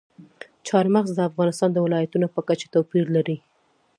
[0.67, 3.37] چار مغز د افغانستان د ولایاتو په کچه توپیر لري.